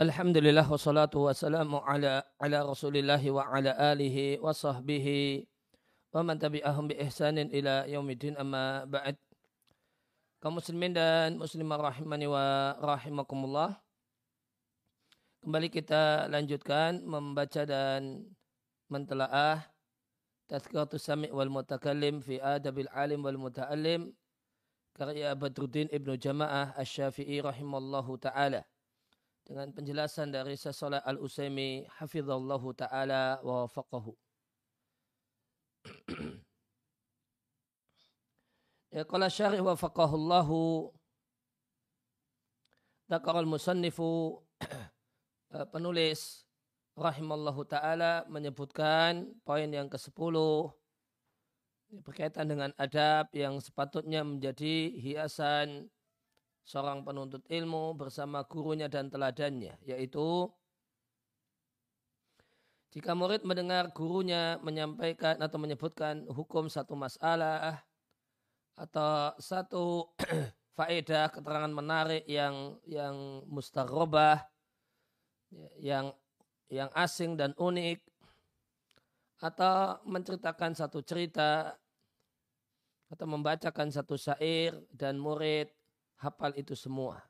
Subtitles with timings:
[0.00, 5.44] Alhamdulillah wassalatu wassalamu ala ala Rasulillah wa ala alihi wa sahbihi
[6.16, 9.20] wa man tabi'ahum bi ihsanin ila yaumidin amma ba'd.
[10.40, 13.76] Kaum muslimin dan muslimah rahimani wa rahimakumullah.
[15.44, 18.24] Kembali kita lanjutkan membaca dan
[18.88, 19.68] mentelaah
[20.48, 24.16] Tazkiratus Sami' wal Mutakallim fi Adabil Alim wal Muta'allim
[24.96, 28.64] karya Badruddin Ibnu Jama'ah Asy-Syafi'i rahimallahu taala
[29.50, 34.14] dengan penjelasan dari Sasolah Al-Usaimi hafizallahu taala wa wafaqahu.
[38.94, 40.94] ya qala syarih wa faqahullahu
[43.10, 44.38] Dzakar al-musannifu
[45.58, 46.46] eh, penulis
[46.94, 50.14] rahimallahu taala menyebutkan poin yang ke-10
[52.06, 55.90] berkaitan dengan adab yang sepatutnya menjadi hiasan
[56.64, 60.46] seorang penuntut ilmu bersama gurunya dan teladannya, yaitu
[62.90, 67.78] jika murid mendengar gurunya menyampaikan atau menyebutkan hukum satu masalah
[68.74, 70.10] atau satu
[70.76, 74.42] faedah keterangan menarik yang yang mustarobah
[75.78, 76.10] yang
[76.66, 78.02] yang asing dan unik
[79.38, 81.74] atau menceritakan satu cerita
[83.10, 85.70] atau membacakan satu syair dan murid
[86.20, 87.24] hafal itu semua.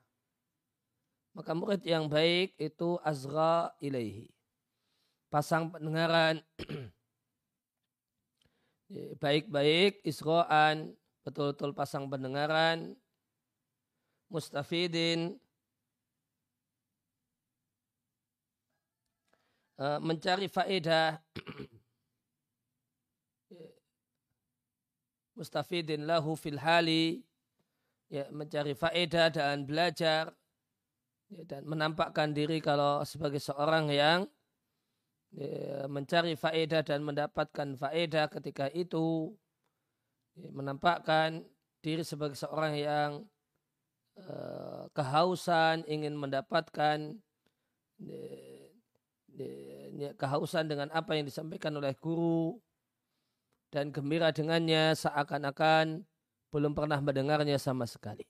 [1.31, 4.27] Maka murid yang baik itu azra ilaihi.
[5.31, 6.43] Pasang pendengaran.
[9.23, 10.91] Baik-baik isro'an
[11.23, 12.99] betul-betul pasang pendengaran.
[14.27, 15.39] Mustafidin.
[19.79, 21.23] Eh, mencari faedah.
[25.39, 27.23] Mustafidin lahu fil hali
[28.11, 30.35] ya, mencari faedah dan belajar.
[31.31, 34.27] Ya, dan menampakkan diri kalau sebagai seorang yang
[35.31, 39.31] ya, mencari faedah dan mendapatkan faedah ketika itu.
[40.35, 41.47] Ya, menampakkan
[41.79, 43.11] diri sebagai seorang yang
[44.19, 47.15] uh, kehausan ingin mendapatkan
[47.99, 48.23] ya,
[49.95, 52.59] ya, kehausan dengan apa yang disampaikan oleh guru
[53.71, 56.03] dan gembira dengannya seakan-akan
[56.51, 58.27] belum pernah mendengarnya sama sekali.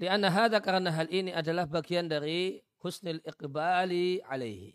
[0.00, 4.72] Lianna hadha karena hal ini adalah bagian dari husnil iqbali alaihi.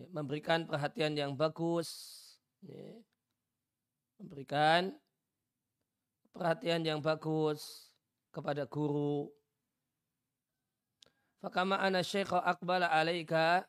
[0.00, 1.92] Ya, memberikan perhatian yang bagus.
[2.64, 2.96] Ya,
[4.16, 4.96] memberikan
[6.32, 7.92] perhatian yang bagus
[8.32, 9.28] kepada guru.
[11.44, 13.66] Fakama ana syekha akbala alaika.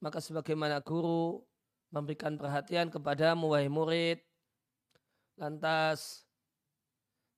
[0.00, 1.44] Maka sebagaimana guru
[1.92, 4.25] memberikan perhatian kepada wahai murid
[5.36, 6.24] lantas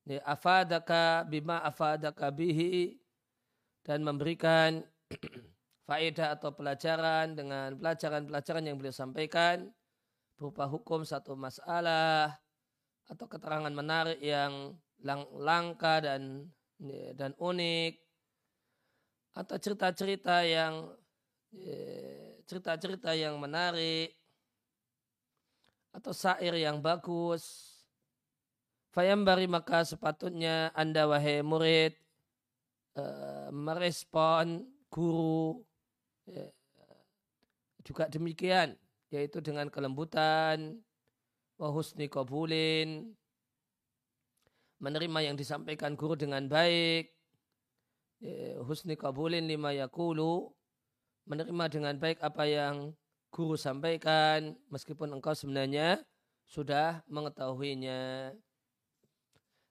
[0.07, 2.99] ya, afadaka bima afadaka bihi
[3.83, 4.83] dan memberikan
[5.89, 9.69] faedah atau pelajaran dengan pelajaran-pelajaran yang beliau sampaikan
[10.39, 12.39] berupa hukum satu masalah
[13.09, 16.47] atau keterangan menarik yang lang langka dan
[17.17, 17.99] dan unik
[19.35, 20.95] atau cerita-cerita yang
[21.51, 21.83] ya,
[22.47, 24.15] cerita-cerita yang menarik
[25.91, 27.78] atau syair yang bagus
[28.89, 31.93] Fayambari maka sepatutnya Anda wahai murid
[32.97, 35.61] uh, merespon guru
[36.25, 36.49] ya,
[37.85, 38.77] juga demikian
[39.13, 40.81] yaitu dengan kelembutan
[41.61, 43.13] wahusni kabulin
[44.81, 47.13] menerima yang disampaikan guru dengan baik
[48.25, 50.49] ya, husni kabulin lima yakulu
[51.29, 52.97] menerima dengan baik apa yang
[53.29, 56.01] guru sampaikan meskipun engkau sebenarnya
[56.49, 58.33] sudah mengetahuinya.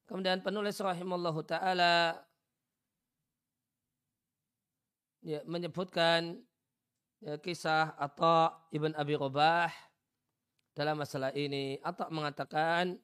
[0.08, 2.16] Kemudian penulis rahimallahu taala
[5.20, 6.40] ya, menyebutkan
[7.20, 9.68] ya, kisah atau Ibn Abi Robah
[10.72, 11.76] dalam masalah ini.
[11.84, 12.96] Atau mengatakan,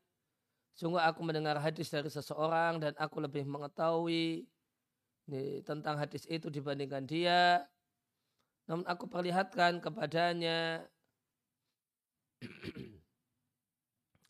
[0.80, 4.48] sungguh aku mendengar hadis dari seseorang dan aku lebih mengetahui
[5.28, 7.68] ya, tentang hadis itu dibandingkan dia.
[8.64, 10.88] Namun aku perlihatkan kepadanya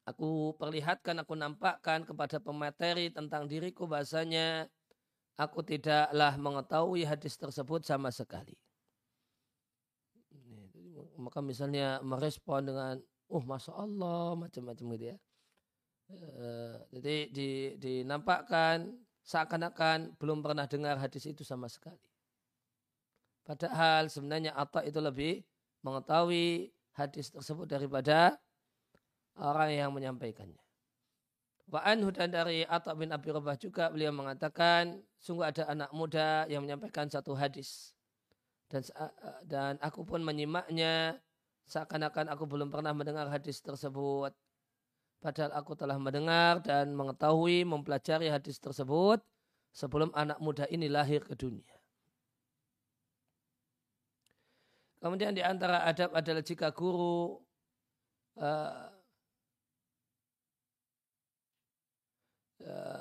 [0.03, 4.67] Aku perlihatkan, aku nampakkan kepada pemateri tentang diriku bahasanya
[5.39, 8.59] aku tidaklah mengetahui hadis tersebut sama sekali.
[11.15, 12.95] Maka misalnya merespon dengan,
[13.31, 15.17] oh masya Allah, macam-macam gitu ya.
[16.11, 18.91] Eh, jadi di, dinampakkan
[19.23, 22.11] seakan-akan belum pernah dengar hadis itu sama sekali.
[23.47, 25.47] Padahal sebenarnya Atta itu lebih
[25.83, 28.35] mengetahui hadis tersebut daripada
[29.39, 30.63] orang yang menyampaikannya.
[31.71, 36.45] Wa anhu dan dari Atta bin Abi Rabah juga beliau mengatakan sungguh ada anak muda
[36.51, 37.95] yang menyampaikan satu hadis
[38.67, 38.83] dan
[39.47, 41.17] dan aku pun menyimaknya
[41.65, 44.35] seakan-akan aku belum pernah mendengar hadis tersebut
[45.23, 49.23] padahal aku telah mendengar dan mengetahui mempelajari hadis tersebut
[49.71, 51.73] sebelum anak muda ini lahir ke dunia.
[54.99, 57.39] Kemudian di antara adab adalah jika guru
[58.39, 58.93] uh,
[62.52, 62.52] Eh,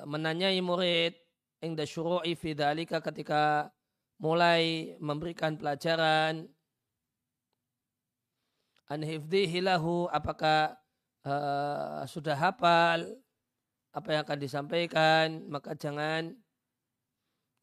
[0.03, 1.15] menanyai murid
[1.63, 3.71] inda syuru'i fi dhalika ketika
[4.19, 6.51] mulai memberikan pelajaran.
[8.91, 10.75] An hifdhihi lahu apakah
[11.23, 13.07] uh, sudah hafal
[13.93, 16.35] apa yang akan disampaikan maka jangan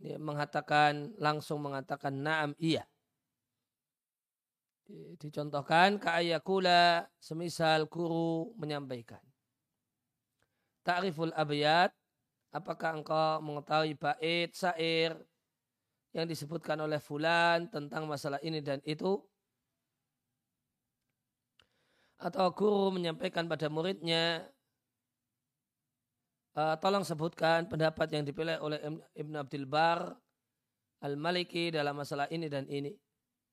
[0.00, 2.88] ya, mengatakan langsung mengatakan naam iya.
[4.90, 9.22] Dicontohkan ka'ayakula semisal guru menyampaikan
[10.84, 11.92] ta'riful abiyat
[12.50, 15.14] apakah engkau mengetahui bait syair
[16.10, 19.22] yang disebutkan oleh fulan tentang masalah ini dan itu?
[22.20, 24.44] Atau guru menyampaikan pada muridnya
[26.52, 28.76] uh, tolong sebutkan pendapat yang dipilih oleh
[29.16, 30.12] Ibn Abdul Bar
[31.00, 32.92] Al-Maliki dalam masalah ini dan ini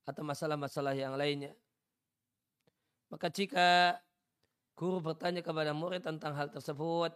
[0.03, 1.55] atau masalah-masalah yang lainnya.
[3.07, 3.95] Maka jika
[4.77, 7.11] guru bertanya kepada murid tentang hal tersebut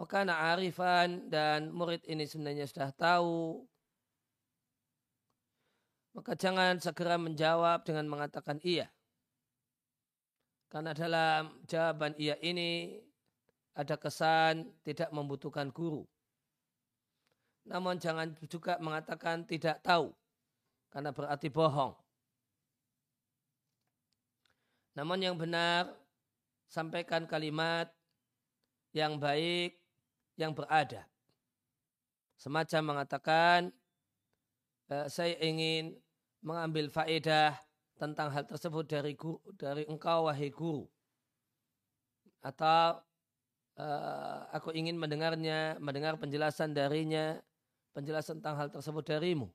[0.00, 3.68] Wakana arifan dan murid ini sebenarnya sudah tahu.
[6.16, 8.88] Maka jangan segera menjawab dengan mengatakan iya.
[10.72, 12.96] Karena dalam jawaban iya ini
[13.76, 16.08] ada kesan tidak membutuhkan guru.
[17.68, 20.16] Namun jangan juga mengatakan tidak tahu.
[20.88, 21.92] Karena berarti bohong.
[24.96, 25.92] Namun yang benar,
[26.70, 27.90] sampaikan kalimat
[28.94, 29.82] yang baik
[30.38, 31.04] yang berada.
[32.38, 33.74] Semacam mengatakan,
[34.86, 35.98] e, saya ingin
[36.40, 37.58] mengambil faedah
[38.00, 39.12] tentang hal tersebut dari
[39.60, 40.88] dari engkau wahai guru.
[42.40, 43.04] Atau
[43.76, 47.36] uh, aku ingin mendengarnya, mendengar penjelasan darinya,
[47.92, 49.52] penjelasan tentang hal tersebut darimu.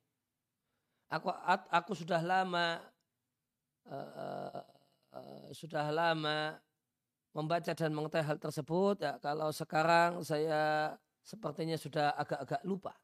[1.09, 1.33] Aku
[1.73, 2.81] aku sudah lama
[3.89, 4.61] uh,
[5.09, 6.61] uh, sudah lama
[7.35, 12.95] membaca dan mengetahui hal tersebut, ya, kalau sekarang saya sepertinya sudah agak-agak lupa.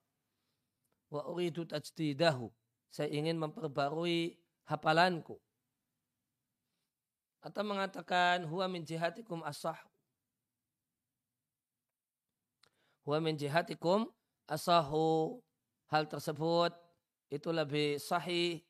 [1.12, 2.48] Wa uridu tajdidahu.
[2.88, 4.40] Saya ingin memperbarui
[4.72, 5.36] hafalanku.
[7.44, 9.76] Atau mengatakan huwa min jihatikum asah.
[13.04, 14.08] Huwa min jihatikum
[14.48, 15.44] asahu.
[15.92, 16.72] Hal tersebut
[17.28, 18.64] itu lebih sahih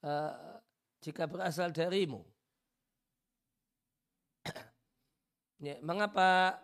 [0.00, 0.56] uh,
[1.04, 2.24] jika berasal darimu.
[5.60, 6.56] Ya, mengapa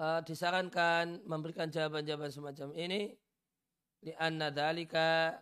[0.00, 3.12] uh, disarankan memberikan jawaban-jawaban semacam ini?
[4.02, 5.36] Lianna dalika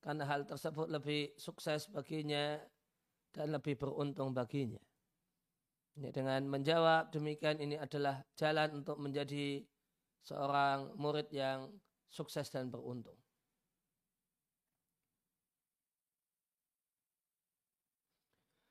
[0.00, 2.56] karena hal tersebut lebih sukses baginya
[3.36, 4.80] dan lebih beruntung baginya.
[6.00, 9.60] Ya, dengan menjawab demikian ini adalah jalan untuk menjadi
[10.24, 11.68] seorang murid yang
[12.08, 13.20] sukses dan beruntung.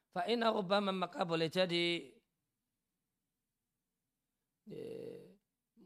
[0.10, 2.10] Fa'ina rubama maka boleh jadi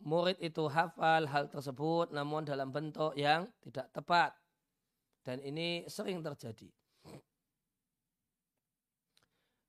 [0.04, 4.36] murid itu hafal hal tersebut namun dalam bentuk yang tidak tepat.
[5.24, 6.68] Dan ini sering terjadi.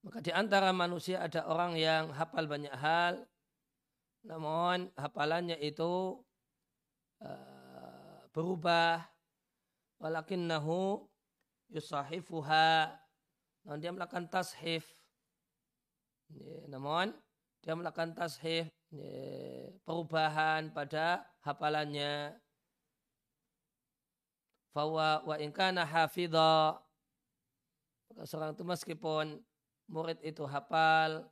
[0.03, 3.25] Maka di antara manusia ada orang yang hafal banyak hal,
[4.25, 6.19] namun hafalannya itu
[7.21, 9.05] uh, berubah.
[10.03, 11.07] Walakinnahu
[11.73, 12.93] yusahifuha.
[13.65, 14.85] Namun dia melakukan tashif.
[16.69, 17.15] Namun
[17.65, 18.69] dia melakukan tashif
[19.83, 22.37] perubahan pada hafalannya.
[24.75, 26.79] Fawa wa inkana hafidha.
[28.27, 29.43] Seorang itu meskipun
[29.91, 31.27] murid itu hafal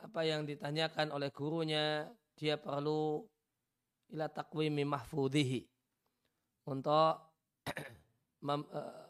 [0.00, 3.28] apa yang ditanyakan oleh gurunya dia perlu
[4.12, 5.66] ila takwimi mahfudhihi
[6.68, 7.20] untuk
[7.76, 9.06] eh,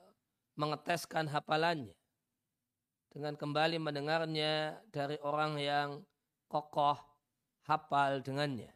[0.56, 1.94] mengeteskan hafalannya.
[3.12, 5.88] Dengan kembali mendengarnya dari orang yang
[6.46, 6.98] kokoh
[7.66, 8.70] hafal dengannya.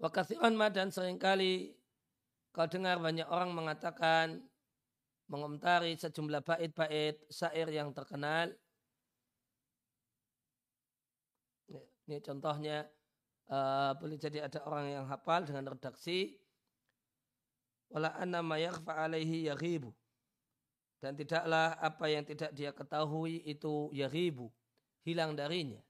[0.00, 1.76] Wakathiran dan sering kali
[2.56, 4.40] kau dengar banyak orang mengatakan
[5.28, 8.50] mengomentari sejumlah bait-bait syair yang terkenal.
[12.08, 12.88] Ini contohnya
[13.52, 16.40] uh, boleh jadi ada orang yang hafal dengan redaksi
[17.90, 19.94] wala anna ma yakhfa alaihi yaghibu
[21.00, 24.52] dan tidaklah apa yang tidak dia ketahui itu ya ribu
[25.04, 25.80] hilang darinya.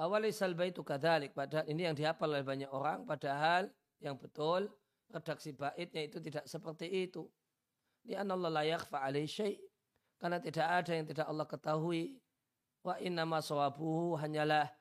[0.00, 1.36] Awalisal baitu kadalik.
[1.36, 3.04] Padahal ini yang dihafal oleh banyak orang.
[3.04, 3.68] Padahal
[4.00, 4.72] yang betul
[5.12, 7.28] redaksi baitnya itu tidak seperti itu.
[8.00, 9.60] Di Allah la yakhfa syai'
[10.16, 12.16] karena tidak ada yang tidak Allah ketahui.
[12.80, 14.72] Wa innama sawabuhu hanyalah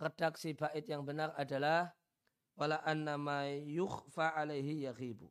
[0.00, 1.92] redaksi bait yang benar adalah
[2.56, 5.28] wala annama yukhfa alaihi yaghibu.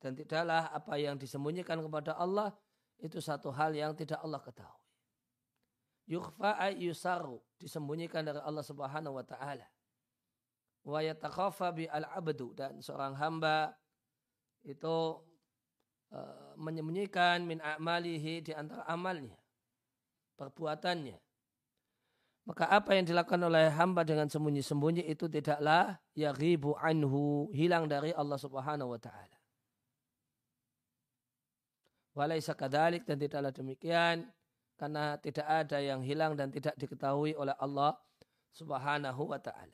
[0.00, 2.56] Dan tidaklah apa yang disembunyikan kepada Allah
[3.00, 4.80] itu satu hal yang tidak Allah ketahui.
[6.10, 9.68] Yukhfa ay yusaru disembunyikan dari Allah Subhanahu wa taala.
[10.82, 13.76] Wa yatakhafa bi al-abdu dan seorang hamba
[14.64, 15.20] itu
[16.12, 19.36] uh, menyembunyikan min a'malihi di antara amalnya,
[20.40, 21.20] perbuatannya.
[22.48, 28.10] Maka apa yang dilakukan oleh hamba dengan sembunyi-sembunyi itu tidaklah ya ribu anhu, hilang dari
[28.16, 29.39] Allah subhanahu wa ta'ala.
[32.20, 34.28] Walaysa kadalik dan tidaklah demikian
[34.76, 37.96] karena tidak ada yang hilang dan tidak diketahui oleh Allah
[38.52, 39.72] subhanahu wa ta'ala.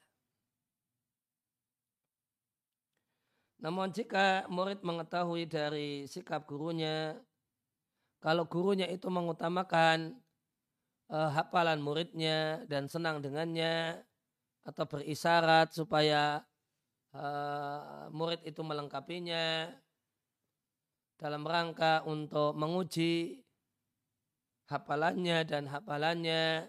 [3.66, 7.18] Namun jika murid mengetahui dari sikap gurunya,
[8.22, 10.14] kalau gurunya itu mengutamakan
[11.10, 14.06] uh, hafalan muridnya dan senang dengannya,
[14.66, 16.42] atau berisyarat supaya
[17.14, 19.70] uh, murid itu melengkapinya
[21.16, 23.40] dalam rangka untuk menguji
[24.68, 26.68] hafalannya dan hafalannya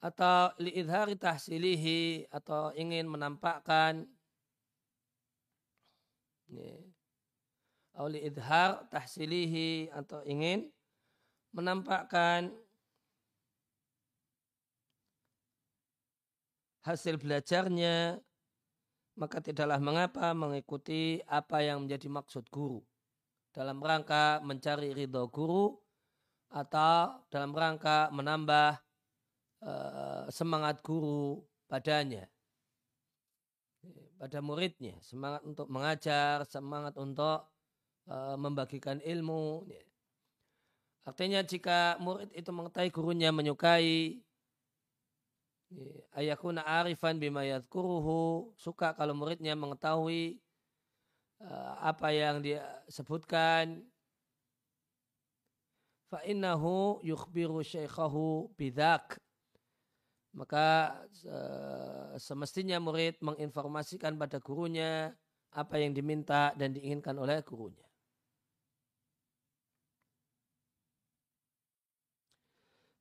[0.00, 4.08] atau liidhari tahsilihi atau ingin menampakkan
[8.00, 10.66] Auli idhar tahsilihi atau ingin
[11.52, 12.48] menampakkan
[16.80, 18.18] hasil belajarnya
[19.18, 22.82] maka tidaklah mengapa mengikuti apa yang menjadi maksud guru
[23.50, 25.74] dalam rangka mencari ridho guru
[26.50, 28.78] atau dalam rangka menambah
[29.62, 32.26] uh, semangat guru padanya
[34.20, 37.48] pada muridnya, semangat untuk mengajar, semangat untuk
[38.04, 39.64] uh, membagikan ilmu.
[41.08, 44.20] Artinya jika murid itu mengetahui gurunya menyukai
[46.14, 50.42] ayakuna arifan bima yadkuruhu suka kalau muridnya mengetahui
[51.42, 53.82] uh, apa yang dia sebutkan.
[56.10, 59.18] Fa innahu yukhbiru syekhahu bidzak.
[60.30, 60.94] Maka
[62.22, 65.10] semestinya murid menginformasikan pada gurunya
[65.50, 67.90] apa yang diminta dan diinginkan oleh gurunya.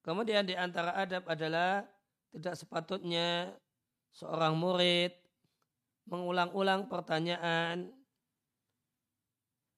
[0.02, 1.86] Kemudian di antara adab adalah
[2.34, 3.58] tidak sepatutnya
[4.14, 5.14] seorang murid
[6.10, 7.94] mengulang-ulang pertanyaan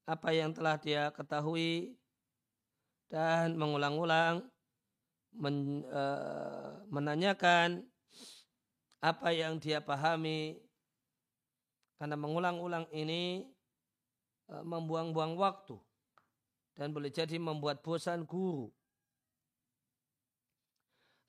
[0.08, 1.96] apa yang telah dia ketahui
[3.12, 4.48] dan mengulang-ulang
[5.36, 7.84] men, uh, menanyakan
[9.04, 10.60] apa yang dia pahami
[12.00, 13.46] karena mengulang-ulang ini
[14.52, 15.78] uh, membuang-buang waktu
[16.76, 18.72] dan boleh jadi membuat bosan guru.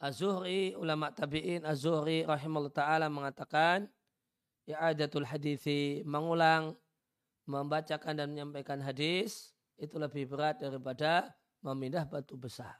[0.03, 3.87] Az-Zuhri, ulama tabi'in Az-Zuhri rahimahullah ta'ala mengatakan
[4.67, 6.75] i'adatul hadithi, mengulang,
[7.47, 11.31] membacakan dan menyampaikan hadis itu lebih berat daripada
[11.63, 12.75] memindah batu besar.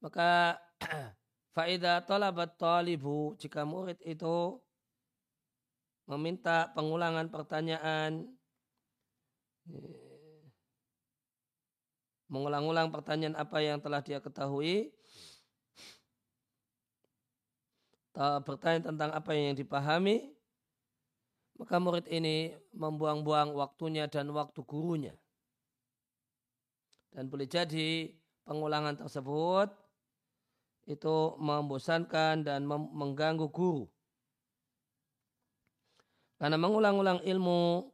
[0.00, 0.56] Maka
[1.54, 4.56] faida talabat talibu jika murid itu
[6.08, 8.24] meminta pengulangan pertanyaan
[12.32, 14.88] mengulang-ulang pertanyaan apa yang telah dia ketahui.
[18.16, 20.32] Bertanya tentang apa yang dipahami.
[21.60, 25.12] Maka murid ini membuang-buang waktunya dan waktu gurunya.
[27.12, 28.08] Dan boleh jadi
[28.48, 29.68] pengulangan tersebut
[30.88, 33.84] itu membosankan dan mengganggu guru.
[36.40, 37.86] Karena mengulang-ulang ilmu,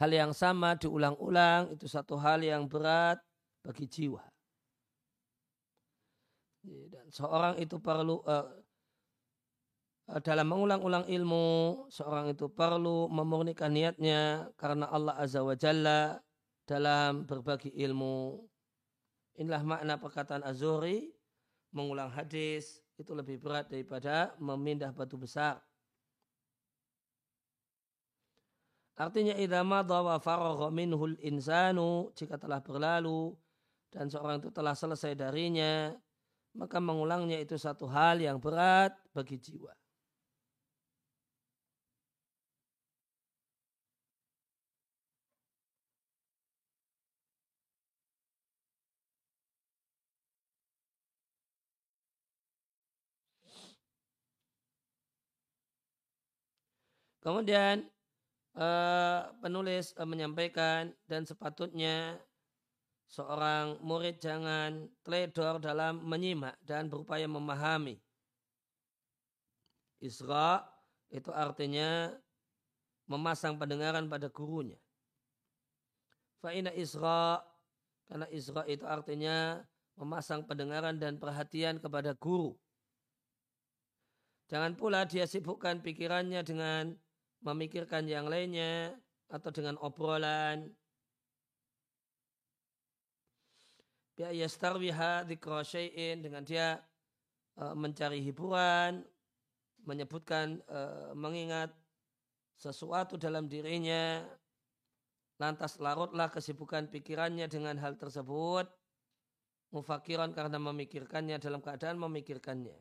[0.00, 3.22] hal yang sama diulang-ulang itu satu hal yang berat
[3.64, 4.20] bagi jiwa.
[6.64, 8.48] Dan seorang itu perlu uh,
[10.20, 11.48] dalam mengulang-ulang ilmu,
[11.88, 16.20] seorang itu perlu memurnikan niatnya karena Allah Azza wa Jalla
[16.68, 18.44] dalam berbagi ilmu.
[19.40, 21.10] Inilah makna perkataan Azuri
[21.74, 25.58] mengulang hadis itu lebih berat daripada memindah batu besar.
[28.94, 30.70] Artinya idza madha wa faragha
[31.26, 33.34] insanu jika telah berlalu
[33.94, 35.94] dan seorang itu telah selesai darinya,
[36.58, 39.70] maka mengulangnya itu satu hal yang berat bagi jiwa.
[57.24, 57.88] Kemudian
[58.58, 62.20] eh, penulis eh, menyampaikan dan sepatutnya
[63.14, 68.02] seorang murid jangan teledor dalam menyimak dan berupaya memahami.
[70.02, 70.66] Isra
[71.14, 72.10] itu artinya
[73.06, 74.76] memasang pendengaran pada gurunya.
[76.42, 77.38] Fa'ina isra
[78.10, 79.62] karena isra itu artinya
[79.94, 82.58] memasang pendengaran dan perhatian kepada guru.
[84.50, 86.92] Jangan pula dia sibukkan pikirannya dengan
[87.40, 88.92] memikirkan yang lainnya
[89.30, 90.68] atau dengan obrolan.
[94.14, 96.78] Biayastarwiha dzikra syai'in dengan dia
[97.58, 99.02] uh, mencari hiburan,
[99.82, 101.74] menyebutkan uh, mengingat
[102.54, 104.22] sesuatu dalam dirinya
[105.42, 108.70] lantas larutlah kesibukan pikirannya dengan hal tersebut
[109.74, 112.78] mufakiran karena memikirkannya dalam keadaan memikirkannya.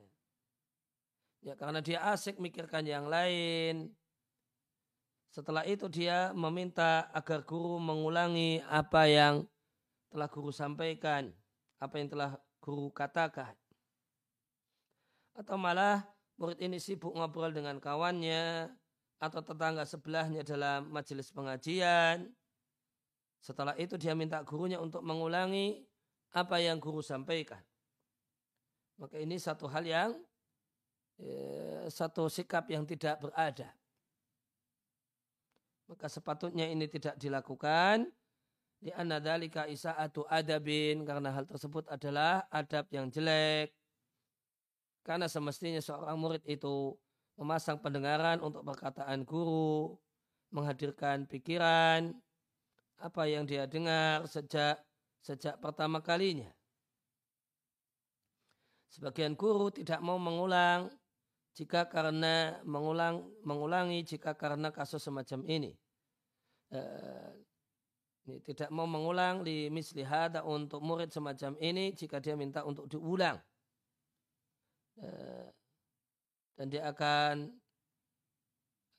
[1.42, 3.90] Ya karena dia asik mikirkan yang lain.
[5.34, 9.50] Setelah itu dia meminta agar guru mengulangi apa yang
[10.14, 11.34] telah guru sampaikan
[11.82, 13.58] apa yang telah guru katakan
[15.34, 16.06] atau malah
[16.38, 18.70] murid ini sibuk ngobrol dengan kawannya
[19.18, 22.30] atau tetangga sebelahnya dalam majelis pengajian.
[23.44, 25.84] Setelah itu dia minta gurunya untuk mengulangi
[26.32, 27.60] apa yang guru sampaikan.
[29.00, 30.12] Maka ini satu hal yang
[31.20, 33.74] eh, satu sikap yang tidak berada.
[35.90, 38.08] Maka sepatutnya ini tidak dilakukan
[38.84, 43.72] di anadalika isaatu adabin karena hal tersebut adalah adab yang jelek.
[45.08, 46.92] Karena semestinya seorang murid itu
[47.40, 49.96] memasang pendengaran untuk perkataan guru,
[50.52, 52.12] menghadirkan pikiran,
[53.00, 54.80] apa yang dia dengar sejak
[55.24, 56.52] sejak pertama kalinya.
[58.92, 60.92] Sebagian guru tidak mau mengulang
[61.56, 65.72] jika karena mengulang mengulangi jika karena kasus semacam ini.
[66.72, 67.43] Eh,
[68.24, 73.36] ini tidak mau mengulang di mislihada untuk murid semacam ini jika dia minta untuk diulang.
[75.00, 75.48] Eh,
[76.56, 77.52] dan dia akan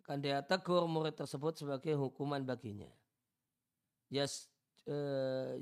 [0.04, 2.92] akan dia tegur murid tersebut sebagai hukuman baginya.
[4.12, 4.52] Yas
[4.84, 5.56] uh,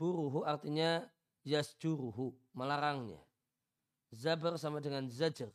[0.00, 1.04] buruhu artinya
[1.44, 3.20] yas juruhu melarangnya.
[4.08, 5.52] Zabar sama dengan zajar.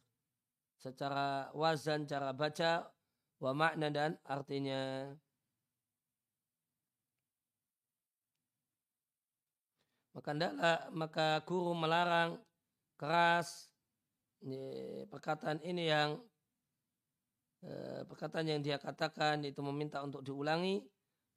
[0.78, 2.86] Secara wazan cara baca
[3.42, 5.10] wa makna dan artinya
[10.20, 12.36] maka ndaklah maka guru melarang
[13.00, 13.72] keras
[15.08, 16.20] perkataan ini yang
[17.64, 20.84] eh, perkataan yang dia katakan itu meminta untuk diulangi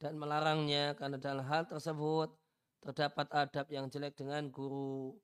[0.03, 2.35] dan melarangnya karena dalam hal tersebut
[2.83, 5.15] terdapat adab yang jelek dengan guru.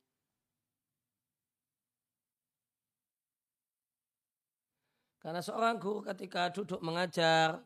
[5.18, 7.58] Karena seorang guru ketika duduk mengajar,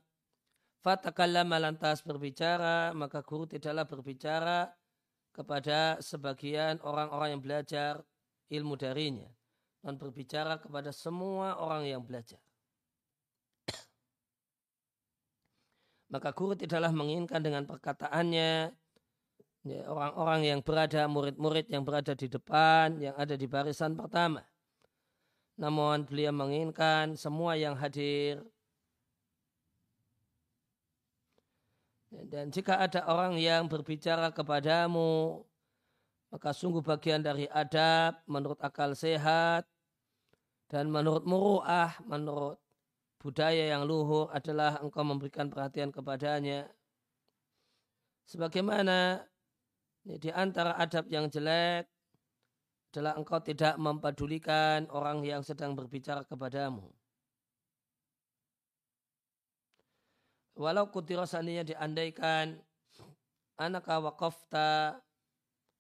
[0.81, 4.73] fatakallama lantas berbicara, maka guru tidaklah berbicara
[5.33, 8.05] kepada sebagian orang-orang yang belajar
[8.53, 9.29] ilmu darinya
[9.81, 12.39] dan berbicara kepada semua orang yang belajar.
[16.13, 18.77] Maka guru tidaklah menginginkan dengan perkataannya
[19.65, 24.45] ya, orang-orang yang berada, murid-murid yang berada di depan, yang ada di barisan pertama.
[25.57, 28.45] Namun beliau menginginkan semua yang hadir
[32.13, 35.41] Dan jika ada orang yang berbicara kepadamu,
[36.29, 39.65] maka sungguh bagian dari adab menurut akal sehat
[40.69, 42.61] dan menurut muru'ah, menurut
[43.17, 46.69] budaya yang luhur adalah engkau memberikan perhatian kepadanya.
[48.29, 49.25] Sebagaimana
[50.05, 51.89] di antara adab yang jelek
[52.93, 56.93] adalah engkau tidak mempedulikan orang yang sedang berbicara kepadamu.
[60.53, 62.61] Walau kutirosaninya diandaikan
[63.57, 65.01] anak wakafta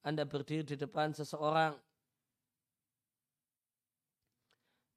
[0.03, 1.77] anda berdiri di depan seseorang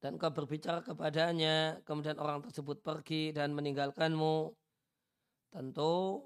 [0.06, 4.54] dan kau berbicara kepadanya, kemudian orang tersebut pergi dan meninggalkanmu,
[5.50, 6.22] tentu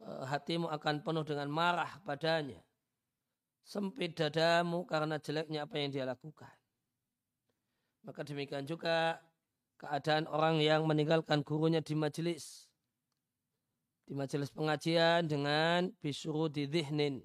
[0.00, 2.62] eh, hatimu akan penuh dengan marah padanya.
[3.66, 6.54] Sempit dadamu karena jeleknya apa yang dia lakukan.
[8.06, 9.18] Maka demikian juga
[9.76, 12.68] keadaan orang yang meninggalkan gurunya di majelis.
[14.06, 17.20] Di majelis pengajian dengan bisuru di dhihnin.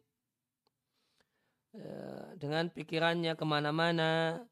[1.72, 4.44] Eh, dengan pikirannya ke mana-mana,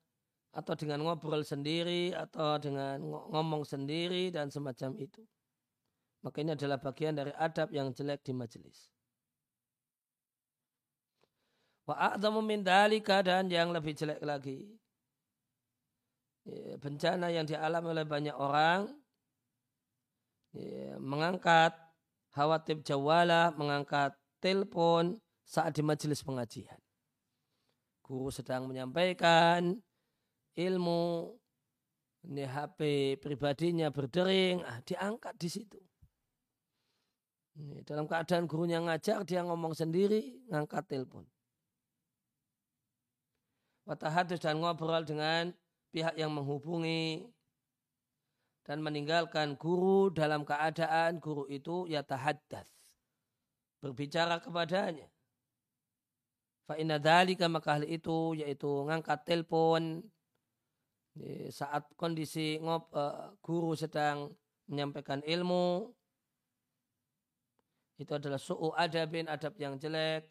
[0.50, 5.22] atau dengan ngobrol sendiri atau dengan ngomong sendiri dan semacam itu.
[6.26, 8.90] Maka ini adalah bagian dari adab yang jelek di majelis.
[11.88, 14.79] Wa a'zamu min dalika dan yang lebih jelek lagi.
[16.80, 18.90] Bencana yang dialami oleh banyak orang
[20.98, 21.76] mengangkat
[22.34, 26.78] hawatib jawala, mengangkat telepon saat di majelis pengajian.
[28.02, 29.78] Guru sedang menyampaikan
[30.58, 31.38] ilmu,
[32.26, 32.80] ini HP
[33.22, 35.80] pribadinya berdering, ah, diangkat di situ.
[37.84, 41.28] Dalam keadaan gurunya ngajar, dia ngomong sendiri, ngangkat telepon.
[43.84, 45.52] Watahadus dan ngobrol dengan
[45.90, 47.26] pihak yang menghubungi
[48.66, 52.70] dan meninggalkan guru dalam keadaan guru itu ya tahaddas
[53.82, 55.10] berbicara kepadanya.
[56.70, 60.06] Fa inna dalika maka hal itu yaitu ngangkat telepon
[61.50, 64.32] saat kondisi ngop, uh, guru sedang
[64.70, 65.92] menyampaikan ilmu
[68.00, 70.30] itu adalah su'u adabin adab yang jelek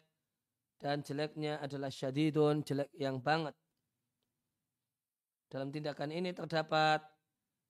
[0.81, 3.53] dan jeleknya adalah syadidun jelek yang banget
[5.49, 7.01] dalam tindakan ini terdapat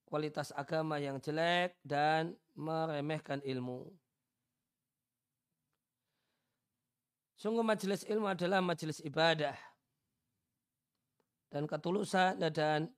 [0.03, 3.87] kualitas agama yang jelek dan meremehkan ilmu.
[7.39, 9.55] Sungguh majelis ilmu adalah majelis ibadah.
[11.47, 12.91] Dan ketulusan dan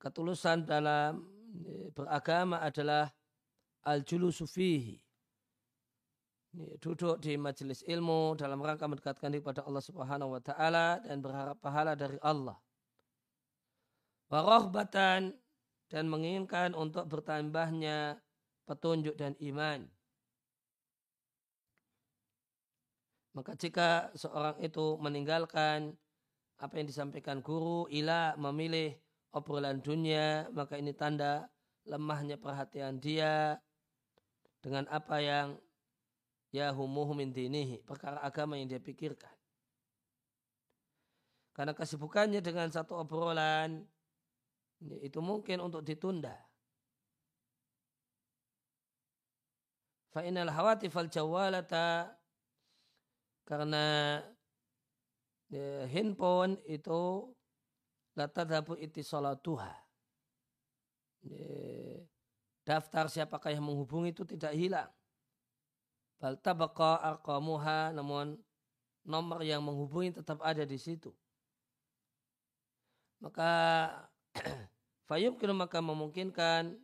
[0.00, 1.20] ketulusan dalam
[1.62, 3.12] eh, beragama adalah
[3.84, 4.48] al-julusu.
[6.80, 11.58] Duduk di majelis ilmu dalam rangka mendekatkan diri kepada Allah Subhanahu wa taala dan berharap
[11.60, 12.56] pahala dari Allah.
[14.34, 15.30] Warohbatan
[15.86, 18.18] dan menginginkan untuk bertambahnya
[18.66, 19.86] petunjuk dan iman.
[23.38, 25.94] Maka jika seorang itu meninggalkan
[26.58, 28.98] apa yang disampaikan guru, ila memilih
[29.30, 31.46] obrolan dunia, maka ini tanda
[31.86, 33.62] lemahnya perhatian dia
[34.58, 35.54] dengan apa yang
[36.50, 39.30] ya humuhu min dinihi, perkara agama yang dia pikirkan.
[41.54, 43.86] Karena kesibukannya dengan satu obrolan
[45.00, 46.36] itu mungkin untuk ditunda.
[50.14, 52.14] Fa'inal hawatifal jawalata
[53.44, 54.18] karena
[55.50, 57.34] ya, handphone itu
[58.14, 59.74] latadhabu itisolatuha.
[61.24, 61.48] Ya,
[62.62, 64.92] daftar siapakah yang menghubungi itu tidak hilang.
[66.20, 68.38] Bal tabaqa arqamuha namun
[69.04, 71.10] nomor yang menghubungi tetap ada di situ.
[73.20, 73.50] Maka
[75.04, 76.76] fayum kira maka memungkinkan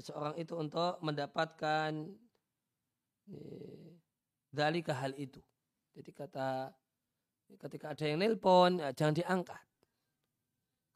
[0.00, 1.92] seorang itu untuk mendapatkan
[4.54, 5.40] dari hal itu.
[5.94, 6.70] Jadi kata
[7.60, 9.62] ketika ada yang nelpon ya jangan diangkat.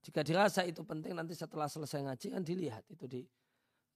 [0.03, 3.21] Jika dirasa itu penting nanti setelah selesai ngaji kan dilihat itu di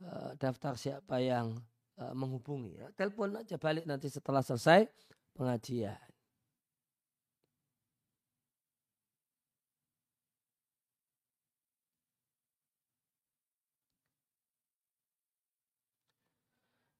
[0.04, 1.56] uh, daftar siapa yang
[1.96, 2.82] uh, menghubungi.
[2.82, 2.90] Ya.
[2.92, 4.90] Telepon aja balik nanti setelah selesai
[5.32, 6.11] pengajian.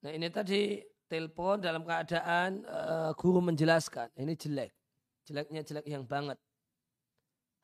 [0.03, 4.75] Nah ini tadi telepon dalam keadaan uh, guru menjelaskan ini jelek.
[5.23, 6.41] Jeleknya jelek yang banget.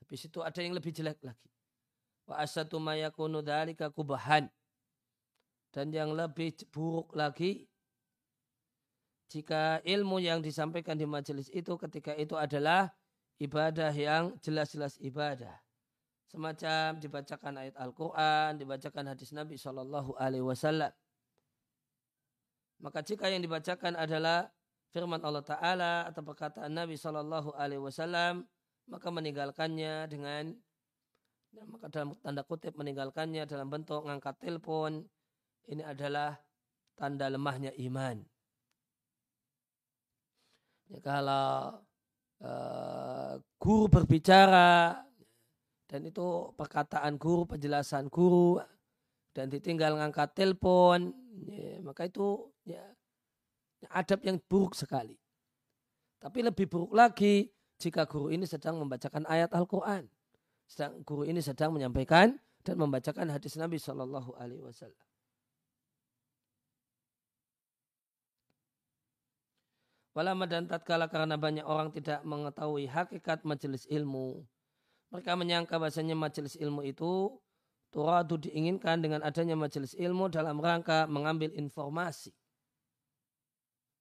[0.04, 1.50] Habis itu ada yang lebih jelek lagi.
[2.30, 4.46] Wa asatu mayakunu dzalika kubahan
[5.74, 7.66] dan yang lebih buruk lagi
[9.28, 12.88] jika ilmu yang disampaikan di majelis itu ketika itu adalah
[13.36, 15.52] ibadah yang jelas-jelas ibadah.
[16.28, 20.92] Semacam dibacakan ayat Al-Quran, dibacakan hadis Nabi Shallallahu Alaihi Wasallam
[22.78, 24.50] maka jika yang dibacakan adalah
[24.94, 28.46] firman Allah Ta'ala atau perkataan Nabi Shallallahu Alaihi Wasallam,
[28.88, 30.54] maka meninggalkannya dengan
[31.68, 35.00] maka dalam tanda kutip meninggalkannya dalam bentuk ngangkat telepon
[35.68, 36.36] ini adalah
[36.92, 38.20] tanda lemahnya iman.
[40.88, 41.84] Ya, kalau
[42.40, 45.04] uh, guru berbicara
[45.88, 48.60] dan itu perkataan guru, penjelasan guru
[49.38, 51.14] dan ditinggal ngangkat telepon,
[51.46, 52.82] ya, maka itu ya,
[53.94, 55.14] adab yang buruk sekali.
[56.18, 57.46] Tapi lebih buruk lagi
[57.78, 60.10] jika guru ini sedang membacakan ayat Al-Quran.
[60.66, 62.34] Sedang guru ini sedang menyampaikan
[62.66, 65.06] dan membacakan hadis Nabi Shallallahu Alaihi Wasallam.
[70.18, 74.42] Walama dan tatkala karena banyak orang tidak mengetahui hakikat majelis ilmu.
[75.14, 77.38] Mereka menyangka bahasanya majelis ilmu itu
[77.88, 82.32] turadu diinginkan dengan adanya majelis ilmu dalam rangka mengambil informasi.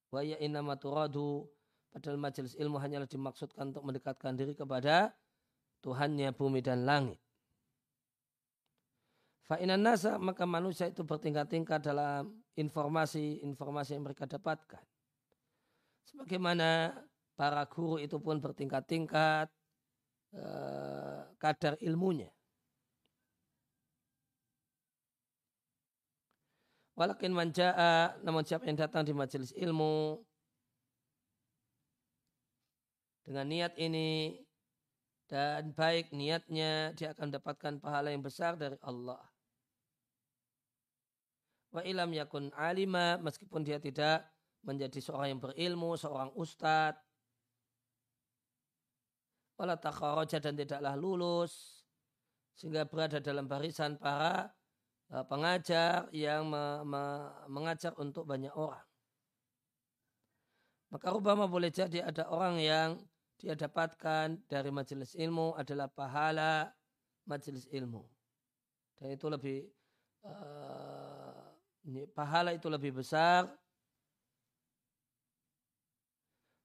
[0.08, 1.48] Wa ya innama turadu
[1.92, 5.12] padahal majelis ilmu hanyalah dimaksudkan untuk mendekatkan diri kepada
[5.78, 7.22] Tuhannya bumi dan langit.
[9.48, 14.84] Fa'inan nasa maka manusia itu bertingkat-tingkat dalam informasi-informasi yang mereka dapatkan.
[16.04, 16.92] Sebagaimana
[17.32, 19.48] para guru itu pun bertingkat-tingkat
[20.36, 22.28] eh, kadar ilmunya.
[26.98, 30.18] Walakin manja'a, namun siapa yang datang di majelis ilmu
[33.22, 34.34] dengan niat ini
[35.30, 39.22] dan baik niatnya dia akan mendapatkan pahala yang besar dari Allah.
[41.70, 44.26] Wa ilam yakun alima meskipun dia tidak
[44.66, 46.98] menjadi seorang yang berilmu, seorang ustadz.
[49.54, 51.86] Wala takharaja dan tidaklah lulus
[52.58, 54.57] sehingga berada dalam barisan para
[55.08, 57.02] pengajar yang me, me,
[57.48, 58.84] mengajar untuk banyak orang.
[60.88, 62.88] Maka Rubama boleh jadi ada orang yang
[63.40, 66.72] dia dapatkan dari majelis ilmu adalah pahala
[67.28, 68.04] majelis ilmu.
[68.98, 69.68] Dan itu lebih
[70.24, 71.48] uh,
[72.12, 73.48] pahala itu lebih besar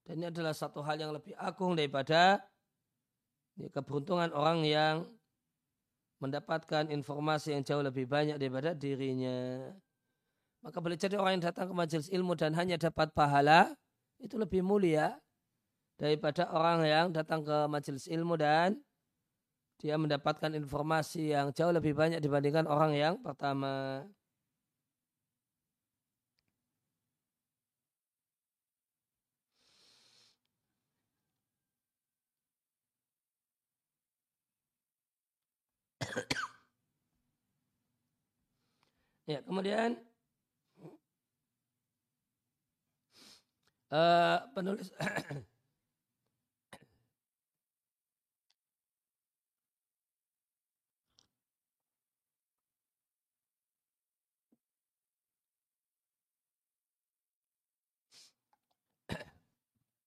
[0.04, 2.44] dan ini adalah satu hal yang lebih agung daripada
[3.72, 4.96] keberuntungan orang yang
[6.24, 9.68] mendapatkan informasi yang jauh lebih banyak daripada dirinya.
[10.64, 13.76] Maka boleh jadi orang yang datang ke majelis ilmu dan hanya dapat pahala,
[14.24, 15.20] itu lebih mulia
[16.00, 18.80] daripada orang yang datang ke majelis ilmu dan
[19.84, 24.08] dia mendapatkan informasi yang jauh lebih banyak dibandingkan orang yang pertama.
[39.24, 39.96] Ya, kemudian
[43.88, 44.92] uh, penulis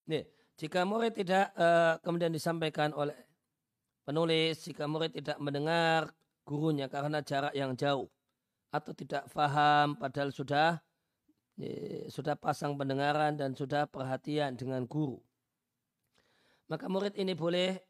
[0.06, 0.22] Nih,
[0.54, 3.25] jika murid tidak uh, kemudian disampaikan oleh
[4.06, 6.14] penulis, jika murid tidak mendengar
[6.46, 8.06] gurunya karena jarak yang jauh,
[8.70, 10.78] atau tidak faham padahal sudah
[12.12, 15.18] sudah pasang pendengaran dan sudah perhatian dengan guru.
[16.68, 17.80] Maka murid ini boleh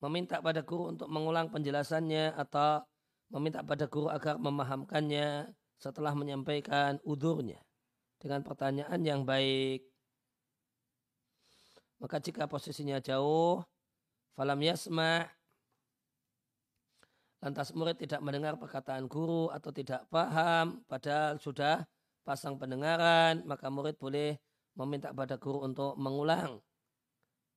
[0.00, 2.80] meminta pada guru untuk mengulang penjelasannya atau
[3.30, 7.60] meminta pada guru agar memahamkannya setelah menyampaikan udurnya
[8.16, 9.84] dengan pertanyaan yang baik.
[12.00, 13.60] Maka jika posisinya jauh,
[14.34, 15.28] falam yasma'
[17.42, 21.82] lantas murid tidak mendengar perkataan guru atau tidak paham padahal sudah
[22.22, 24.38] pasang pendengaran maka murid boleh
[24.78, 26.62] meminta pada guru untuk mengulang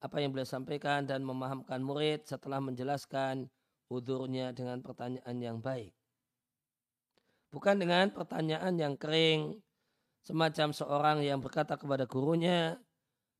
[0.02, 3.48] apa yang beliau sampaikan dan memahamkan murid setelah menjelaskan
[3.90, 5.94] udurnya dengan pertanyaan yang baik.
[7.54, 9.58] Bukan dengan pertanyaan yang kering
[10.26, 12.76] semacam seorang yang berkata kepada gurunya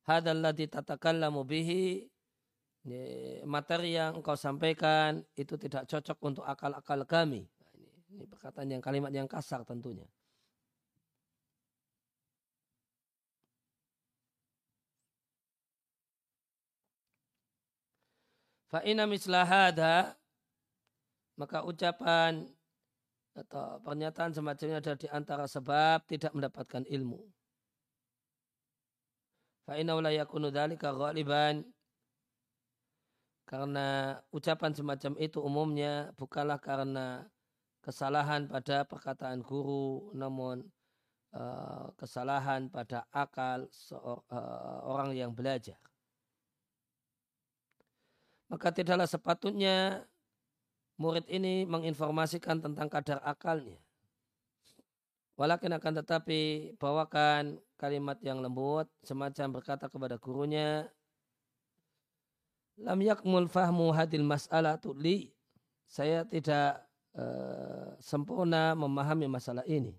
[0.08, 2.08] hadalladzi tatakallamu bihi
[3.42, 7.42] materi yang engkau sampaikan itu tidak cocok untuk akal-akal kami.
[7.42, 7.72] Nah,
[8.14, 10.06] ini, perkataan yang kalimat yang kasar tentunya.
[18.70, 20.14] Fa'ina mislahada
[21.38, 22.48] maka ucapan
[23.36, 27.20] atau pernyataan semacamnya ada di antara sebab tidak mendapatkan ilmu.
[29.68, 31.66] Fa'ina ulayakunu dhalika ghaliban
[33.46, 37.30] karena ucapan semacam itu umumnya bukanlah karena
[37.78, 40.66] kesalahan pada perkataan guru, namun
[41.30, 45.78] uh, kesalahan pada akal seorang, uh, orang yang belajar.
[48.50, 50.02] Maka tidaklah sepatutnya
[50.98, 53.78] murid ini menginformasikan tentang kadar akalnya.
[55.38, 60.88] Walakin akan tetapi bawakan kalimat yang lembut semacam berkata kepada gurunya
[62.80, 65.32] lam yakmul fahmu hadil mas'alah li
[65.86, 66.82] saya tidak
[67.14, 69.94] uh, sempurna memahami masalah ini.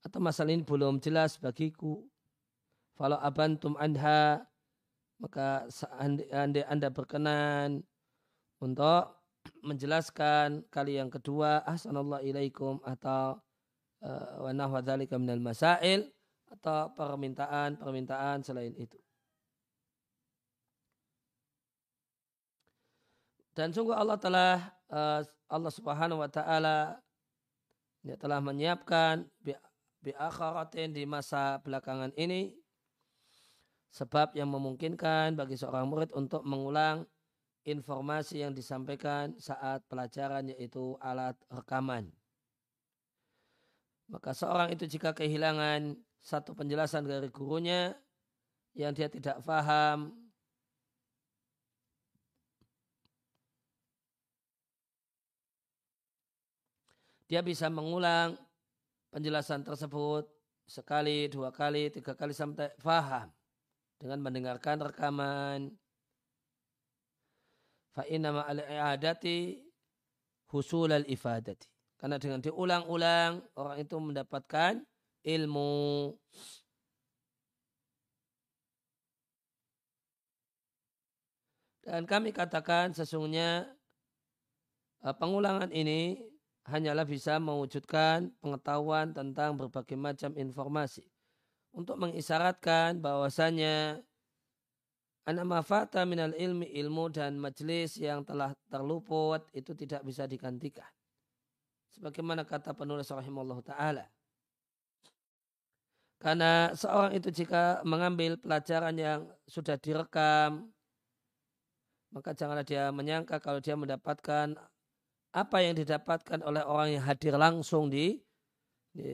[0.00, 2.06] Atau masalah ini belum jelas bagiku.
[2.94, 4.46] Kalau abantum anha
[5.18, 5.66] maka
[5.98, 7.82] andai anda berkenan
[8.62, 9.18] untuk
[9.66, 13.42] menjelaskan kali yang kedua ahsanallahu ilaikum atau
[14.02, 14.78] uh, wa nahwa
[15.18, 16.06] minal masail
[16.46, 18.98] atau permintaan-permintaan selain itu.
[23.58, 26.94] Dan sungguh Allah telah uh, Allah Subhanahu wa taala
[28.06, 29.50] dia telah menyiapkan bi,
[30.94, 32.54] di masa belakangan ini
[33.90, 37.02] sebab yang memungkinkan bagi seorang murid untuk mengulang
[37.66, 42.14] informasi yang disampaikan saat pelajaran yaitu alat rekaman.
[44.06, 47.90] Maka seorang itu jika kehilangan satu penjelasan dari gurunya
[48.78, 50.27] yang dia tidak faham
[57.28, 58.40] dia bisa mengulang
[59.12, 60.24] penjelasan tersebut
[60.64, 63.28] sekali, dua kali, tiga kali sampai faham
[64.00, 65.68] dengan mendengarkan rekaman.
[67.92, 69.60] Fa'inna ma'al-i'adati
[70.48, 71.68] husul al-ifadati.
[72.00, 74.80] Karena dengan diulang-ulang orang itu mendapatkan
[75.26, 76.14] ilmu.
[81.84, 83.66] Dan kami katakan sesungguhnya
[85.02, 86.20] eh, pengulangan ini
[86.68, 91.08] hanyalah bisa mewujudkan pengetahuan tentang berbagai macam informasi.
[91.72, 94.00] Untuk mengisyaratkan bahwasanya
[95.28, 100.88] anak mafata minal ilmi ilmu dan majelis yang telah terluput itu tidak bisa digantikan.
[101.92, 104.04] Sebagaimana kata penulis rahimahullah ta'ala.
[106.18, 110.66] Karena seorang itu jika mengambil pelajaran yang sudah direkam,
[112.10, 114.56] maka janganlah dia menyangka kalau dia mendapatkan
[115.32, 118.16] apa yang didapatkan oleh orang yang hadir langsung di,
[118.92, 119.10] di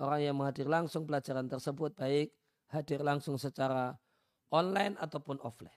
[0.00, 2.32] orang yang menghadir langsung pelajaran tersebut baik
[2.72, 3.92] hadir langsung secara
[4.50, 5.76] online ataupun offline.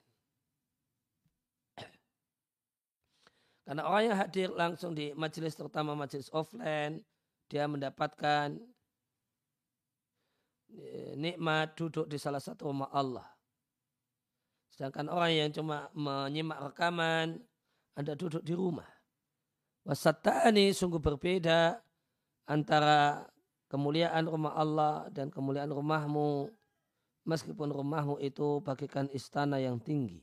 [3.66, 7.02] Karena orang yang hadir langsung di majelis terutama majelis offline,
[7.50, 8.56] dia mendapatkan
[10.74, 13.26] Eh, nikmat duduk di salah satu rumah Allah.
[14.74, 17.38] Sedangkan orang yang cuma menyimak rekaman,
[17.94, 18.88] Anda duduk di rumah.
[19.84, 21.76] Wasatani sungguh berbeda
[22.48, 23.28] antara
[23.68, 26.48] kemuliaan rumah Allah dan kemuliaan rumahmu.
[27.24, 30.20] Meskipun rumahmu itu bagikan istana yang tinggi.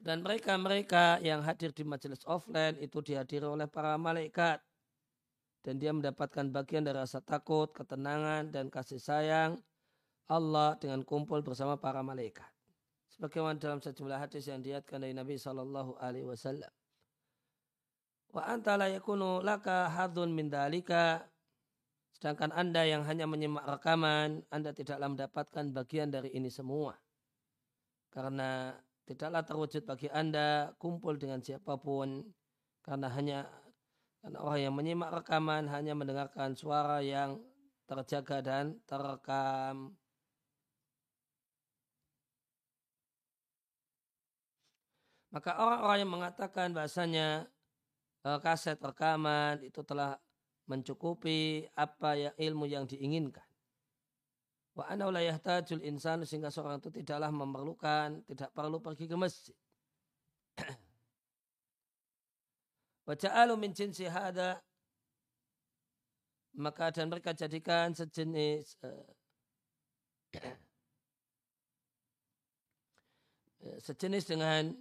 [0.00, 4.58] Dan mereka-mereka yang hadir di majelis offline itu dihadiri oleh para malaikat
[5.60, 9.60] dan dia mendapatkan bagian dari rasa takut, ketenangan, dan kasih sayang
[10.24, 12.48] Allah dengan kumpul bersama para malaikat.
[13.12, 16.79] Sebagaimana dalam sejumlah hadis yang diatkan dari Nabi Shallallahu Alaihi Wasallam.
[18.30, 21.26] Wa anta la yakunu laka hadun min dalika.
[22.14, 26.94] Sedangkan anda yang hanya menyimak rekaman, anda tidaklah mendapatkan bagian dari ini semua.
[28.12, 28.76] Karena
[29.08, 32.22] tidaklah terwujud bagi anda kumpul dengan siapa pun.
[32.84, 33.48] Karena hanya
[34.20, 37.40] karena orang yang menyimak rekaman hanya mendengarkan suara yang
[37.88, 39.96] terjaga dan terekam.
[45.30, 47.46] Maka orang-orang yang mengatakan bahasanya
[48.22, 50.20] kaset rekaman itu telah
[50.68, 53.42] mencukupi apa yang ilmu yang diinginkan.
[54.76, 59.56] Wa ana la yahtajul insan sehingga seorang itu tidaklah memerlukan, tidak perlu pergi ke masjid.
[63.10, 64.62] Waja'alu min jinsi hada
[66.54, 69.10] maka dan mereka jadikan sejenis uh,
[73.86, 74.74] sejenis dengan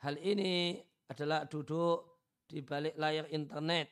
[0.00, 2.09] hal ini adalah duduk
[2.50, 3.86] di balik layar internet.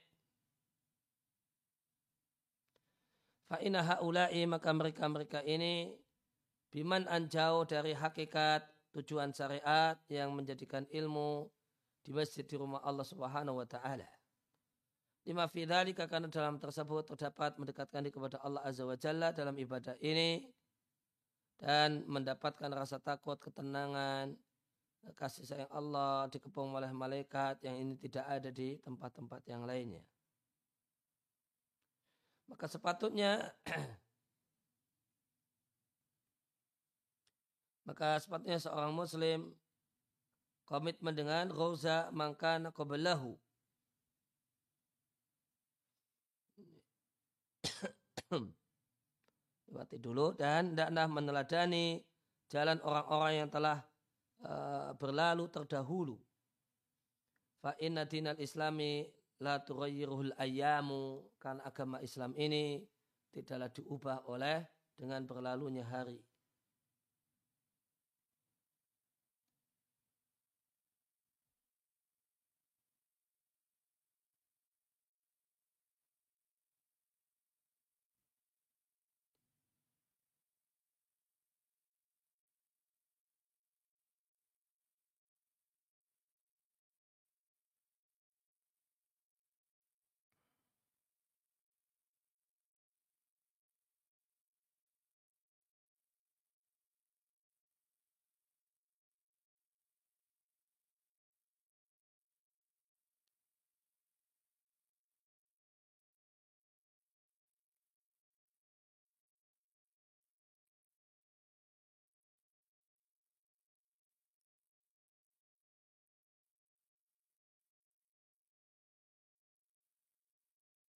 [3.48, 5.94] Fa'ina ha'ulai maka mereka-mereka ini
[6.68, 11.48] biman anjau dari hakikat tujuan syariat yang menjadikan ilmu
[12.04, 14.04] di masjid di rumah Allah Subhanahu wa taala.
[15.24, 19.56] Lima fi dzalika karena dalam tersebut terdapat mendekatkan diri kepada Allah Azza wa Jalla dalam
[19.56, 20.44] ibadah ini
[21.60, 24.32] dan mendapatkan rasa takut, ketenangan,
[25.18, 30.02] kasih sayang Allah dikepung oleh malaikat yang ini tidak ada di tempat-tempat yang lainnya.
[32.48, 33.52] Maka sepatutnya
[37.88, 39.54] maka sepatutnya seorang muslim
[40.68, 43.38] komitmen dengan roza mangkana qablahu.
[49.68, 52.00] Lewati dulu dan tidaklah meneladani
[52.48, 53.84] jalan orang-orang yang telah
[54.44, 56.16] uh, berlalu terdahulu.
[57.58, 59.08] Fa inna dinal islami
[59.42, 62.82] la tughayyiruhul ayyamu karena agama Islam ini
[63.34, 64.62] tidaklah diubah oleh
[64.98, 66.27] dengan berlalunya hari.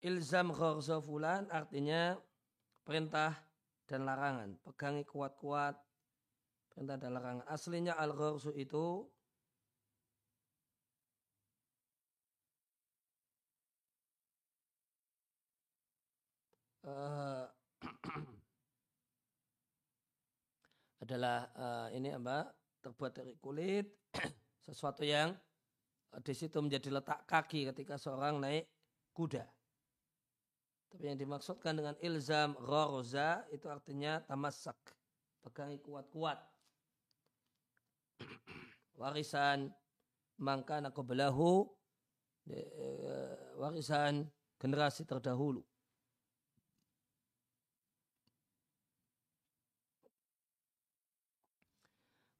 [0.02, 2.18] Ilzam ghorza fulan artinya
[2.82, 3.38] perintah
[3.86, 4.58] dan larangan.
[4.66, 5.78] Pegangi kuat-kuat
[6.74, 7.46] perintah dan larangan.
[7.46, 9.06] Aslinya al-ghorzu itu
[16.82, 17.46] uh,
[21.02, 22.50] adalah uh, ini apa
[22.82, 23.86] terbuat dari kulit
[24.66, 25.30] sesuatu yang
[26.12, 28.68] di situ menjadi letak kaki ketika seorang naik
[29.14, 29.61] kuda.
[30.92, 34.76] Tapi yang dimaksudkan dengan ilzam ghorza itu artinya tamasak.
[35.40, 36.36] Pegangi kuat-kuat.
[39.00, 39.72] Warisan
[40.36, 41.64] mangka nakobelahu
[42.52, 44.28] eh, warisan
[44.60, 45.64] generasi terdahulu.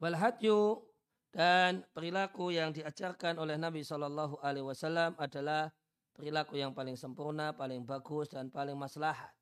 [0.02, 0.82] Walhadyu
[1.30, 5.70] dan perilaku yang diajarkan oleh Nabi Wasallam adalah
[6.12, 9.32] perilaku yang paling sempurna, paling bagus dan paling maslahat.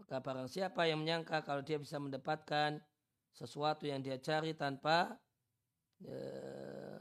[0.00, 2.82] Maka barang siapa yang menyangka kalau dia bisa mendapatkan
[3.32, 5.16] sesuatu yang dia cari tanpa
[6.02, 6.20] ya,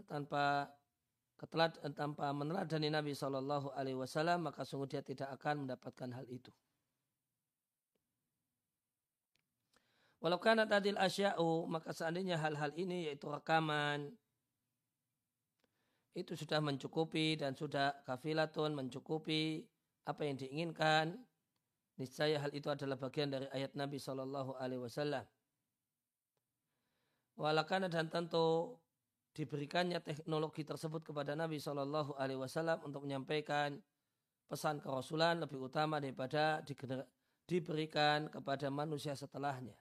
[0.08, 0.72] tanpa
[1.36, 6.49] ketelat tanpa meneladani Nabi Shallallahu Alaihi Wasallam maka sungguh dia tidak akan mendapatkan hal itu.
[10.24, 14.16] Walau karena tadil asya'u maka seandainya hal-hal ini yaitu rekaman
[16.14, 19.66] itu sudah mencukupi dan sudah kafilatun mencukupi
[20.05, 21.18] apa yang diinginkan
[21.97, 25.26] niscaya hal itu adalah bagian dari ayat Nabi Shallallahu Alaihi Wasallam.
[27.34, 28.78] Walakana dan tentu
[29.34, 33.82] diberikannya teknologi tersebut kepada Nabi Shallallahu Alaihi Wasallam untuk menyampaikan
[34.45, 36.61] pesan kerasulan lebih utama daripada
[37.49, 39.74] diberikan kepada manusia setelahnya.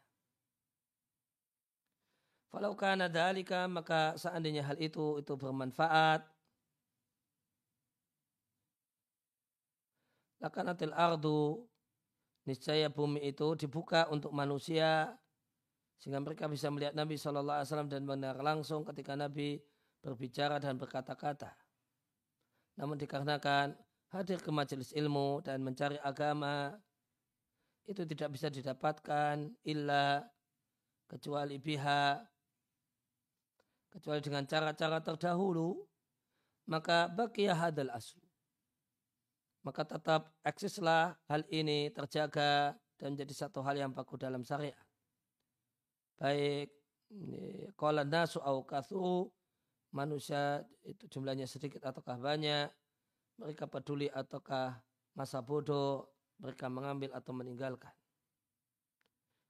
[2.53, 6.21] Falau kana dalika maka seandainya hal itu itu bermanfaat
[10.37, 11.65] lakanatil ardu
[12.45, 15.17] niscaya bumi itu dibuka untuk manusia
[15.97, 19.63] sehingga mereka bisa melihat Nabi Wasallam dan benar langsung ketika Nabi
[20.03, 21.55] berbicara dan berkata-kata.
[22.75, 23.79] Namun dikarenakan
[24.11, 26.75] hadir ke majelis ilmu dan mencari agama
[27.87, 30.27] itu tidak bisa didapatkan illa
[31.07, 32.32] kecuali pihak
[33.93, 35.77] kecuali dengan cara-cara terdahulu
[36.67, 38.25] maka bagi hadal aslu
[39.63, 44.79] maka tetap eksislah hal ini terjaga dan menjadi satu hal yang baku dalam syariat.
[46.19, 46.71] Baik
[47.79, 49.31] kalau nasu au kathu
[49.93, 52.71] manusia itu jumlahnya sedikit ataukah banyak
[53.37, 54.81] mereka peduli ataukah
[55.13, 56.09] masa bodoh
[56.41, 57.93] mereka mengambil atau meninggalkan.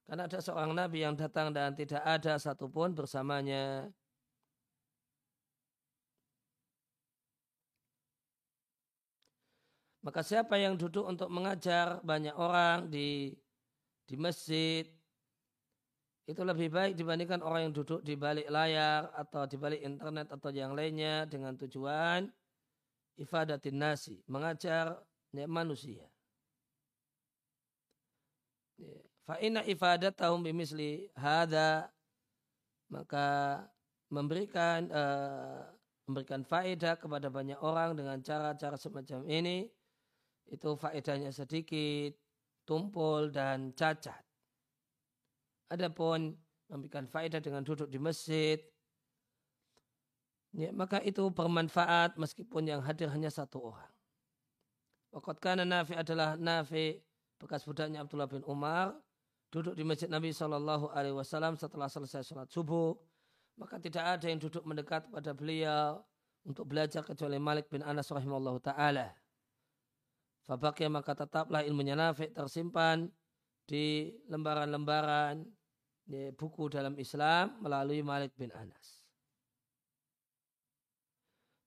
[0.03, 3.87] Karena ada seorang nabi yang datang dan tidak ada satupun bersamanya
[10.03, 13.31] Maka siapa yang duduk untuk mengajar banyak orang di
[14.03, 14.83] di masjid
[16.27, 20.51] itu lebih baik dibandingkan orang yang duduk di balik layar atau di balik internet atau
[20.51, 22.27] yang lainnya dengan tujuan
[23.19, 24.99] ifadatin nasi, mengajar
[25.47, 26.07] manusia.
[28.79, 28.99] Ya.
[29.23, 31.87] Fa'ina ifadatahum bimisli hada
[32.91, 33.59] maka
[34.11, 35.63] memberikan uh,
[36.05, 39.71] memberikan faedah kepada banyak orang dengan cara-cara semacam ini
[40.49, 42.15] itu faedahnya sedikit,
[42.67, 44.19] tumpul dan cacat.
[45.71, 46.35] Adapun
[46.69, 48.59] memberikan faedah dengan duduk di masjid,
[50.53, 53.91] ya, maka itu bermanfaat meskipun yang hadir hanya satu orang.
[55.13, 56.97] Waktu karena Nafi adalah Nafi
[57.37, 58.97] bekas budaknya Abdullah bin Umar
[59.53, 62.97] duduk di masjid Nabi Wasallam setelah selesai sholat subuh
[63.57, 66.01] maka tidak ada yang duduk mendekat pada beliau
[66.43, 69.13] untuk belajar kecuali Malik bin Anas rahimahullah taala.
[70.43, 73.07] Fabakya maka tetaplah ilmunya nafik tersimpan
[73.63, 75.47] di lembaran-lembaran
[76.35, 79.03] buku dalam Islam melalui Malik bin Anas.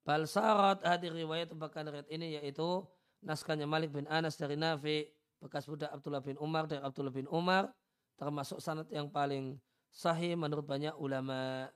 [0.04, 2.84] Balsarat hadir riwayat bahkan riwayat ini yaitu
[3.24, 5.08] naskahnya Malik bin Anas dari Nafi
[5.40, 7.72] bekas budak Abdullah bin Umar dari Abdullah bin Umar
[8.16, 9.58] termasuk sanad yang paling
[9.92, 11.68] sahih menurut banyak ulama.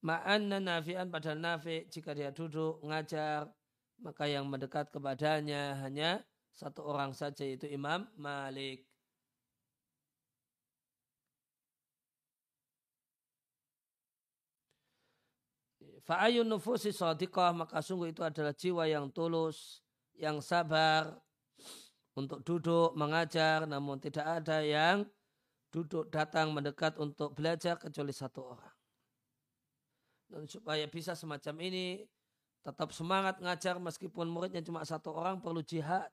[0.00, 3.52] Ma'anna nafi'an pada nafi jika dia duduk ngajar
[4.00, 6.24] maka yang mendekat kepadanya hanya
[6.56, 8.84] satu orang saja yaitu Imam Malik.
[16.04, 19.84] Fa'ayun nufusi sadiqah maka sungguh itu adalah jiwa yang tulus,
[20.18, 21.14] yang sabar
[22.18, 25.06] untuk duduk mengajar namun tidak ada yang
[25.70, 28.74] duduk datang mendekat untuk belajar kecuali satu orang.
[30.26, 32.02] Dan supaya bisa semacam ini
[32.60, 36.08] tetap semangat ngajar meskipun muridnya cuma satu orang perlu jihad.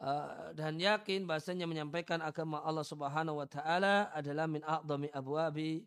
[0.00, 5.84] Uh, dan yakin bahasanya menyampaikan agama Allah Subhanahu wa taala adalah min a'dhami abwabi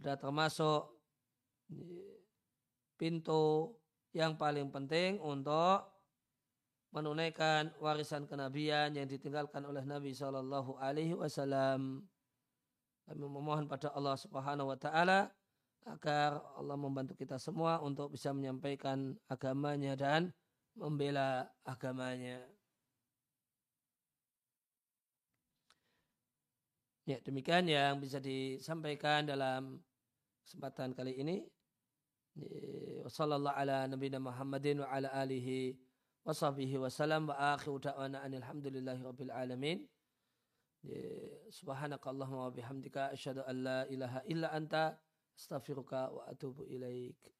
[0.00, 0.88] ada termasuk
[2.96, 3.76] pintu
[4.16, 5.84] yang paling penting untuk
[6.94, 12.06] menunaikan warisan kenabian yang ditinggalkan oleh Nabi Shallallahu Alaihi Wasallam.
[13.04, 15.28] Kami memohon pada Allah Subhanahu Wa Taala
[15.84, 20.32] agar Allah membantu kita semua untuk bisa menyampaikan agamanya dan
[20.72, 22.40] membela agamanya.
[27.04, 29.76] Ya, demikian yang bisa disampaikan dalam
[30.48, 31.44] kesempatan kali ini.
[33.04, 35.76] Wassallallahu ala nabiyina Muhammadin wa ala alihi
[36.24, 39.84] wa sahbihi wa salam wa akhiru da'wana alhamdulillahi rabbil alamin.
[41.52, 44.96] Subhanakallahumma wa bihamdika asyhadu an la ilaha illa anta
[45.36, 47.33] astaghfiruka wa atubu ilaik.